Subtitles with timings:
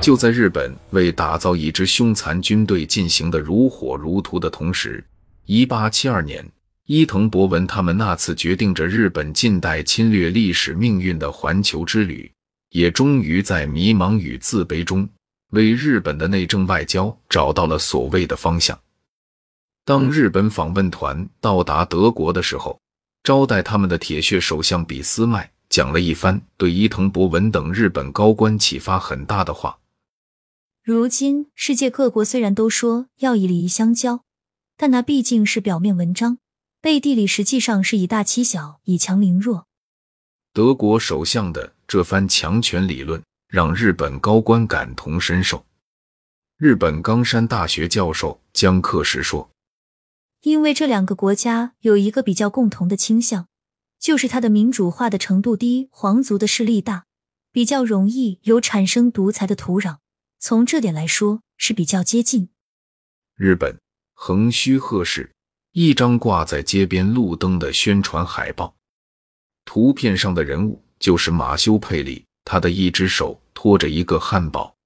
[0.00, 5.02] 就在日本为打造一支凶残军队进行的如火如荼的同时，
[5.46, 6.46] 一八七二年，
[6.86, 12.30] 伊藤博文他们那次决定着日本近代侵略历史命运的环球之旅，
[12.70, 15.08] 也终于在迷茫与自卑中，
[15.52, 18.78] 为日本的内政外交找到了所谓的方向。
[19.86, 22.78] 当日本访问团到达德国的时候，
[23.22, 29.80] 招待他们的铁血首相俾斯麦讲了一番对伊藤博文等日本高官启发很大的话。
[30.84, 34.22] 如今，世界各国虽然都说要以礼仪相交，
[34.76, 36.38] 但那毕竟是表面文章，
[36.80, 39.66] 背地里实际上是以大欺小，以强凌弱。
[40.52, 45.66] 德国首相的这番强权理论让日本高官感同身受。
[46.56, 49.50] 日本冈山大学教授江克时说
[50.42, 53.48] ：“因为这两个国家有一个比较共同的倾向，
[54.04, 57.06] 就是它的民主化的程度低，皇族的势力大，
[57.50, 59.96] 比较容易有产生独裁的土壤。”
[60.38, 62.50] 从这点来说是比较接近。
[63.34, 63.80] 日本
[64.12, 65.32] 横须贺市
[65.72, 68.76] 一张挂在街边路灯的宣传海报，
[69.64, 74.76] 图片上的人物就是马修·佩里，他的一只手托着一个汉堡。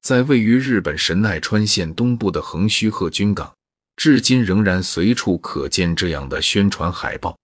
[0.00, 3.54] 在位于日本神奈川县东部的横须贺军港，
[3.96, 7.36] 至今仍然随处可见这样的宣传海报。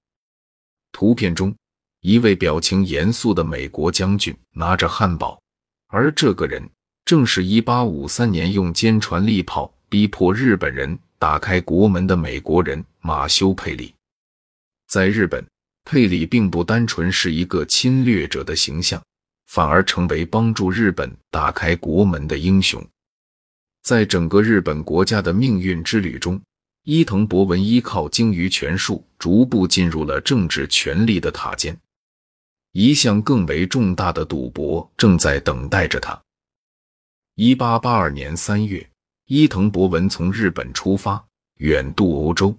[0.97, 1.55] 图片中，
[2.00, 5.39] 一位表情严肃的美国将军拿着汉堡，
[5.89, 6.66] 而这个人。
[7.05, 13.94] 正是1853年用坚船利炮逼迫日本人打开国门的美国人马修·佩里。
[14.89, 15.47] 在日本，
[15.84, 19.00] 佩里并不单纯是一个侵略者的形象，
[19.48, 22.83] 反而成为帮助日本打开国门的英雄。
[23.83, 26.41] 在整个日本国家的命运之旅中，
[26.89, 31.77] 伊藤博文依靠精于权术，逐步进入了政治权力的塔尖。
[32.70, 36.17] 一项更为重大的赌博正在等待着他。
[37.34, 38.89] 一八八二年三月，
[39.25, 41.27] 伊藤博文从日本出发，
[41.57, 42.57] 远渡欧洲。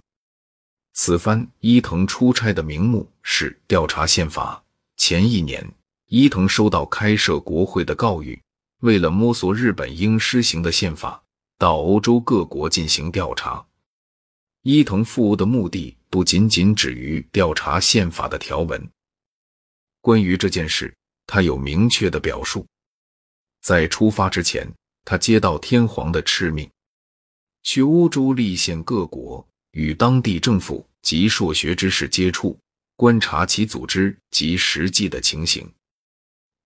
[0.92, 4.62] 此番伊藤出差的名目是调查宪法。
[4.98, 5.66] 前一年，
[6.08, 8.38] 伊藤收到开设国会的告谕，
[8.80, 11.22] 为了摸索日本应施行的宪法，
[11.56, 13.64] 到欧洲各国进行调查。
[14.70, 18.90] 伊藤赴欧的目的不仅仅止于调查宪法的条文。
[20.02, 20.94] 关于这件事，
[21.26, 22.66] 他有明确的表述。
[23.62, 24.70] 在出发之前，
[25.06, 26.70] 他接到天皇的敕命，
[27.62, 32.54] 去欧洲立宪各国，与当地政府及硕学之士接触，
[32.94, 35.66] 观察其组织及实际的情形。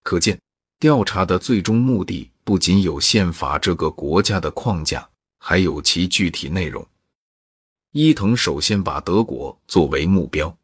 [0.03, 0.37] 可见，
[0.81, 5.09] 调查的最终目的不仅有宪法这个国家的框架，
[5.39, 6.85] 还有其具体内容。
[7.93, 10.57] 伊藤首先把德国作为目标，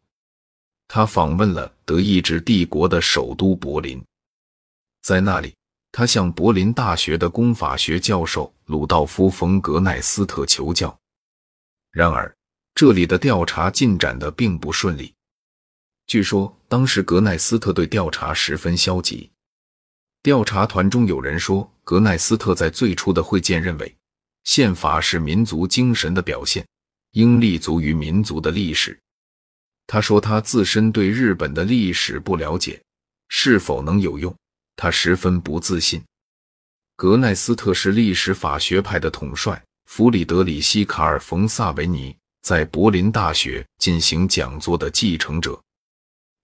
[0.86, 4.02] 他访问了德意志帝国的首都柏林，
[5.02, 5.54] 在那里。
[5.90, 10.96] 他向柏林大学的公法学教授鲁道夫·冯·格奈斯特求教，
[11.90, 12.34] 然而
[12.74, 15.14] 这里的调查进展的并不顺利。
[16.06, 19.30] 据说当时格奈斯特对调查十分消极。
[20.22, 23.96] 调查团中有人说，格奈斯特在最初的会见认为，
[24.44, 26.66] 宪法是民族精神的表现，
[27.12, 28.98] 应立足于民族的历史。
[29.86, 32.80] 他说他自身对日本的历史不了解，
[33.28, 34.34] 是否能有用？
[34.76, 36.02] 他十分不自信。
[36.96, 45.58] 格奈斯特是历史法学派的统帅弗里德里希·卡尔·冯·萨维尼在柏林大学进行讲座的继承者。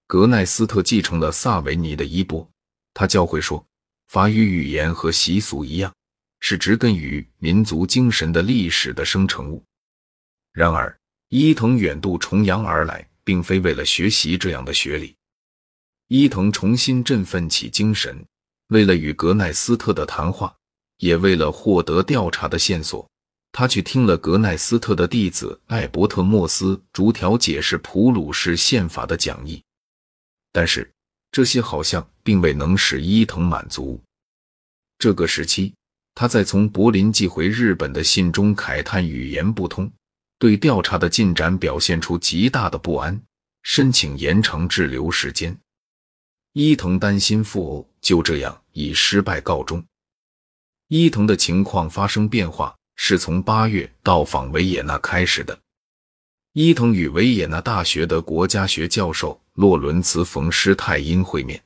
[0.06, 2.48] 格奈斯特继承了萨维尼的衣钵。
[2.92, 3.64] 他教会说，
[4.06, 5.92] 法语语言和习俗一样，
[6.41, 9.62] 是植根于民族精神的历史的生成物。
[10.54, 10.97] 然而，
[11.31, 15.16] 伊藤远渡重洋而来，并非为了学习这样的学理。
[16.06, 18.25] 伊藤重新振奋起精神，
[18.69, 20.54] 为了与格奈斯特的谈话，
[20.98, 23.04] 也为了获得调查的线索，
[23.50, 29.60] 他去听了格奈斯特的弟子艾伯特·莫斯逐条解释普鲁士宪法的讲义。
[30.53, 30.88] 但是
[31.32, 34.01] 这些好像并未能使伊藤满足。
[34.98, 35.74] 这个时期，
[36.15, 39.91] 他在从柏林寄回日本的信中慨叹语言不通，
[40.44, 43.18] 对调查的进展表现出极大的不安，
[43.62, 45.58] 申请延长滞留时间。
[46.52, 49.82] 伊藤担心赴欧就这样以失败告终。
[50.88, 55.58] 伊藤的情况发生变化是从八月到访维也纳开始的。
[56.52, 61.58] 伊藤与维也纳大学的国家学教授洛伦茨·冯·施泰因会面，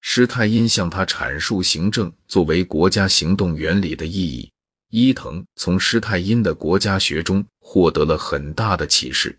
[0.00, 4.50] 施泰因向他阐述行政作为国家行动原理的意义。
[4.94, 9.34] 伊藤从施泰因的国家学中获得了很大的启示。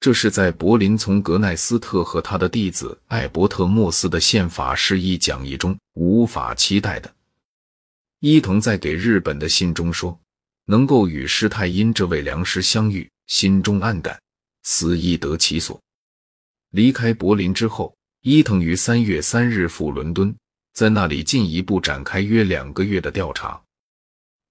[0.00, 7.08] 这是在柏林从格奈斯特和他的弟子艾伯特·莫斯的宪法释义讲义中无法期待的。
[8.18, 10.18] 伊藤在给日本的信中说
[10.66, 14.20] ：“能够与施泰因这位良师相遇，心中暗感，
[14.64, 15.80] 死亦得其所。”
[16.74, 20.34] 离开柏林之后，伊藤于三月三日赴伦敦，
[20.74, 23.62] 在那里进一步展开约两个月的调查。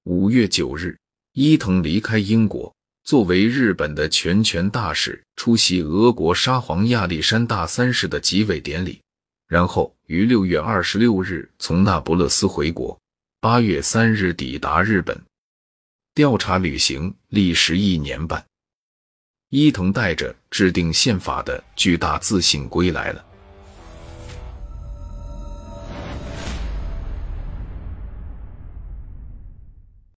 [0.08, 0.96] 五月九日，
[1.34, 2.72] 伊藤离开英国。
[3.04, 9.02] 作为日本的全权大使，出席俄国沙皇亚历山大三世的即位典礼，
[9.48, 12.96] 然后于六月二十六日从那不勒斯回国，
[13.42, 15.20] 八月三日抵达日本。
[16.14, 18.46] 调查旅行历时一年半，
[19.50, 23.26] 伊藤带着制定宪法的巨大自信归来了。